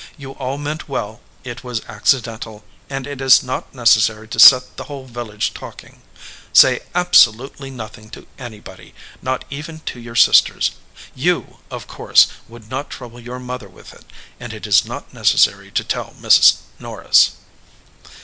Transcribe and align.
You 0.17 0.31
all 0.31 0.57
meant 0.57 0.89
well. 0.89 1.21
It 1.43 1.63
was 1.63 1.85
accidental, 1.87 2.65
and 2.89 3.05
it 3.05 3.21
is 3.21 3.43
not 3.43 3.71
necessary 3.75 4.27
to 4.29 4.39
set 4.39 4.75
the 4.77 4.85
whole 4.85 5.05
village 5.05 5.53
talking. 5.53 6.01
Say 6.53 6.79
absolutely 6.95 7.69
noth 7.69 7.99
ing 7.99 8.09
to 8.17 8.25
anybody, 8.39 8.95
not 9.21 9.45
even 9.51 9.81
to 9.81 9.99
your 9.99 10.15
sisters. 10.15 10.71
You, 11.13 11.59
of 11.69 11.85
course, 11.85 12.25
would 12.47 12.67
not 12.67 12.89
trouble 12.89 13.19
your 13.19 13.37
mother 13.37 13.69
with 13.69 13.93
it, 13.93 14.05
and 14.39 14.53
it 14.53 14.65
is 14.65 14.85
not 14.85 15.13
necessary 15.13 15.69
to 15.69 15.83
tell 15.83 16.15
Miss 16.19 16.55
Norris." 16.79 17.33